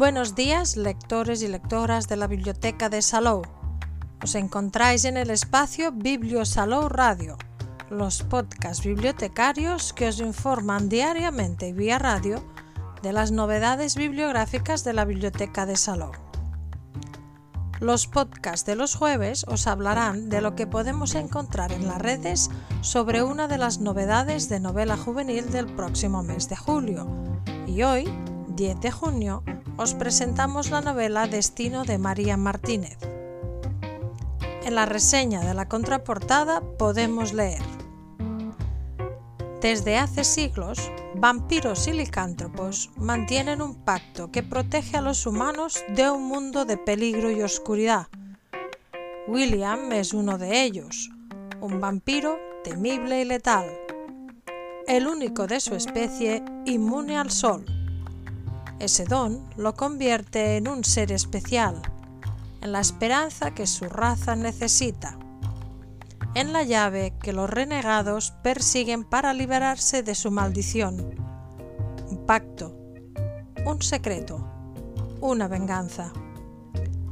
[0.00, 3.42] Buenos días, lectores y lectoras de la Biblioteca de Salou.
[4.24, 7.36] Os encontráis en el espacio Biblio Salou Radio,
[7.90, 12.42] los podcasts bibliotecarios que os informan diariamente vía radio
[13.02, 16.12] de las novedades bibliográficas de la Biblioteca de Salou.
[17.78, 22.48] Los podcasts de los jueves os hablarán de lo que podemos encontrar en las redes
[22.80, 27.06] sobre una de las novedades de novela juvenil del próximo mes de julio.
[27.66, 28.10] Y hoy,
[28.60, 29.42] 10 de junio,
[29.78, 32.98] os presentamos la novela Destino de María Martínez.
[34.66, 37.62] En la reseña de la contraportada podemos leer
[39.62, 46.10] Desde hace siglos, vampiros y licántropos mantienen un pacto que protege a los humanos de
[46.10, 48.08] un mundo de peligro y oscuridad.
[49.26, 51.08] William es uno de ellos,
[51.62, 53.70] un vampiro temible y letal,
[54.86, 57.64] el único de su especie inmune al sol
[58.80, 61.80] ese don lo convierte en un ser especial,
[62.62, 65.18] en la esperanza que su raza necesita,
[66.34, 71.14] en la llave que los renegados persiguen para liberarse de su maldición.
[72.10, 72.74] Un pacto,
[73.66, 74.44] un secreto,
[75.20, 76.12] una venganza.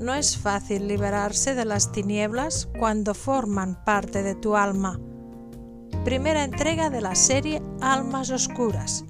[0.00, 4.98] No es fácil liberarse de las tinieblas cuando forman parte de tu alma.
[6.04, 9.04] Primera entrega de la serie Almas Oscuras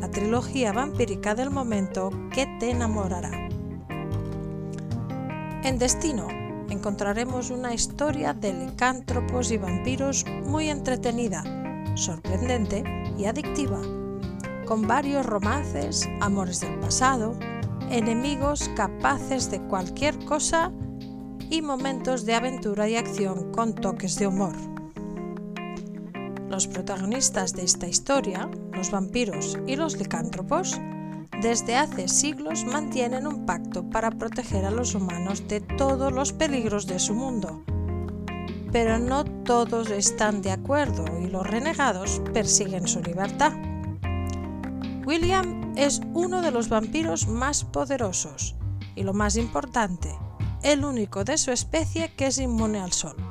[0.00, 3.48] la trilogía vampírica del momento que te enamorará.
[5.62, 6.28] En Destino
[6.70, 11.42] encontraremos una historia de licántropos y vampiros muy entretenida,
[11.96, 12.84] sorprendente
[13.18, 13.80] y adictiva,
[14.66, 17.36] con varios romances, amores del pasado,
[17.90, 20.72] enemigos capaces de cualquier cosa
[21.50, 24.75] y momentos de aventura y acción con toques de humor.
[26.48, 30.78] Los protagonistas de esta historia, los vampiros y los licántropos,
[31.42, 36.86] desde hace siglos mantienen un pacto para proteger a los humanos de todos los peligros
[36.86, 37.62] de su mundo.
[38.72, 43.52] Pero no todos están de acuerdo y los renegados persiguen su libertad.
[45.04, 48.56] William es uno de los vampiros más poderosos
[48.94, 50.16] y lo más importante,
[50.62, 53.25] el único de su especie que es inmune al sol.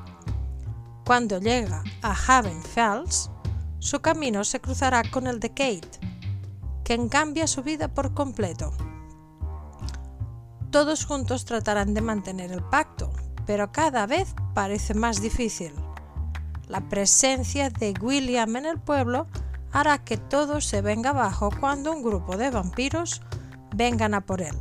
[1.05, 3.29] Cuando llega a Haven Falls,
[3.77, 5.99] su camino se cruzará con el de Kate,
[6.83, 8.73] quien cambia su vida por completo.
[10.71, 13.11] Todos juntos tratarán de mantener el pacto,
[13.45, 15.75] pero cada vez parece más difícil.
[16.67, 19.27] La presencia de William en el pueblo
[19.72, 23.22] hará que todo se venga abajo cuando un grupo de vampiros
[23.75, 24.57] vengan a por él.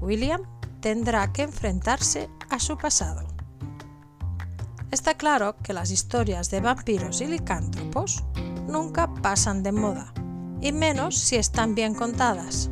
[0.00, 0.42] William
[0.80, 3.37] tendrá que enfrentarse a su pasado.
[4.90, 8.24] Está claro que las historias de vampiros y licántropos
[8.66, 10.14] nunca pasan de moda,
[10.62, 12.70] y menos si están bien contadas.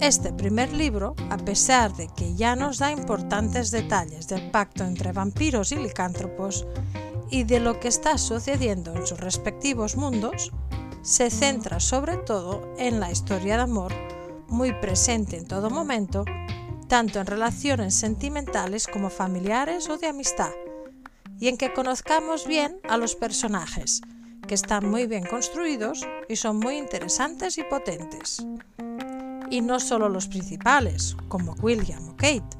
[0.00, 5.10] Este primer libro, a pesar de que ya nos da importantes detalles del pacto entre
[5.12, 6.66] vampiros y licántropos
[7.30, 10.52] y de lo que está sucediendo en sus respectivos mundos,
[11.02, 13.92] se centra sobre todo en la historia de amor,
[14.46, 16.24] muy presente en todo momento,
[16.86, 20.50] tanto en relaciones sentimentales como familiares o de amistad,
[21.44, 24.00] y en que conozcamos bien a los personajes,
[24.48, 28.46] que están muy bien construidos y son muy interesantes y potentes.
[29.50, 32.56] Y no solo los principales, como William o Kate.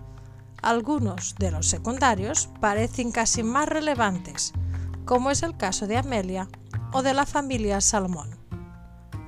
[0.61, 4.53] Algunos de los secundarios parecen casi más relevantes,
[5.06, 6.47] como es el caso de Amelia
[6.93, 8.39] o de la familia Salomón.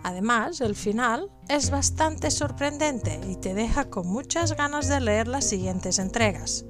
[0.02, 5.46] Además, el final es bastante sorprendente y te deja con muchas ganas de leer las
[5.46, 6.66] siguientes entregas.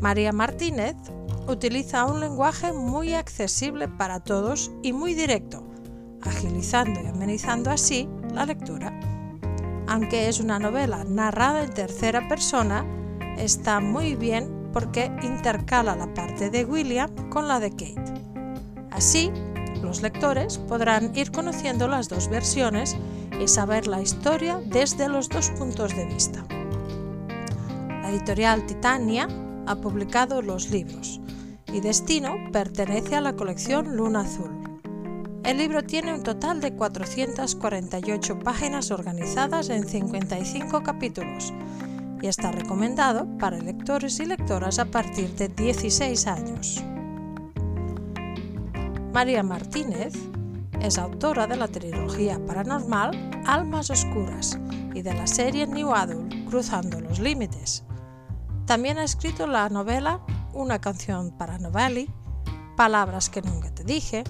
[0.00, 0.96] María Martínez
[1.48, 5.62] utiliza un lenguaje muy accesible para todos y muy directo,
[6.22, 8.98] agilizando y amenizando así la lectura.
[9.86, 12.84] Aunque es una novela narrada en tercera persona,
[13.38, 18.14] está muy bien porque intercala la parte de William con la de Kate.
[18.90, 19.30] Así,
[19.82, 22.96] los lectores podrán ir conociendo las dos versiones
[23.40, 26.44] y saber la historia desde los dos puntos de vista.
[28.02, 29.28] La editorial Titania
[29.66, 31.20] ha publicado los libros
[31.72, 34.80] y Destino pertenece a la colección Luna Azul.
[35.44, 41.52] El libro tiene un total de 448 páginas organizadas en 55 capítulos
[42.20, 46.82] y está recomendado para lectores y lectoras a partir de 16 años.
[49.12, 50.14] María Martínez
[50.80, 54.58] es autora de la trilogía paranormal Almas Oscuras
[54.94, 57.84] y de la serie New Adult Cruzando los Límites.
[58.66, 60.20] También ha escrito la novela
[60.56, 62.10] una canción para Novelli,
[62.76, 64.24] Palabras que nunca te dije,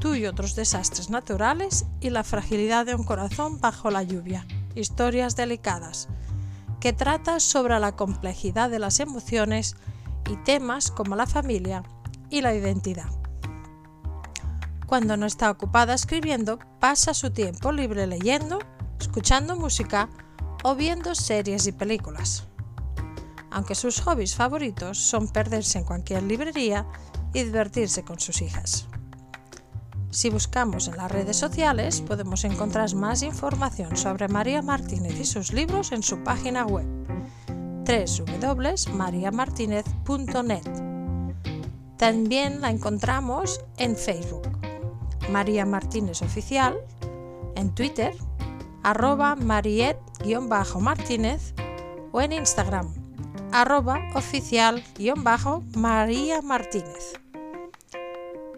[0.00, 4.46] Tú y otros desastres naturales y la fragilidad de un corazón bajo la lluvia.
[4.74, 6.08] Historias delicadas,
[6.80, 9.76] que trata sobre la complejidad de las emociones
[10.30, 11.84] y temas como la familia
[12.28, 13.08] y la identidad.
[14.86, 18.58] Cuando no está ocupada escribiendo, pasa su tiempo libre leyendo,
[19.00, 20.10] escuchando música
[20.64, 22.46] o viendo series y películas.
[23.54, 26.86] Aunque sus hobbies favoritos son perderse en cualquier librería
[27.32, 28.88] y divertirse con sus hijas.
[30.10, 35.52] Si buscamos en las redes sociales podemos encontrar más información sobre María Martínez y sus
[35.52, 36.84] libros en su página web
[37.86, 40.64] www.mariamartinez.net.
[41.96, 44.48] También la encontramos en Facebook,
[45.30, 46.76] María Martínez Oficial,
[47.54, 48.16] en Twitter,
[48.82, 51.54] arroba mariet-martínez
[52.10, 53.03] o en Instagram,
[53.54, 57.20] arroba oficial-maría Martínez.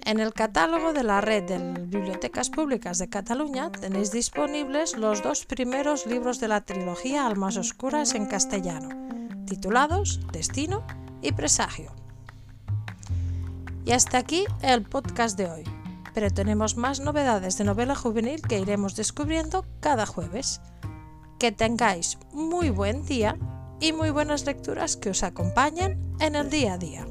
[0.07, 5.45] En el catálogo de la Red de Bibliotecas Públicas de Cataluña tenéis disponibles los dos
[5.45, 8.89] primeros libros de la trilogía Almas Oscuras en castellano,
[9.45, 10.83] titulados Destino
[11.21, 11.93] y Presagio.
[13.85, 15.65] Y hasta aquí el podcast de hoy,
[16.15, 20.63] pero tenemos más novedades de novela juvenil que iremos descubriendo cada jueves.
[21.39, 23.37] Que tengáis muy buen día
[23.81, 27.07] y muy buenas lecturas que os acompañen en el día a día.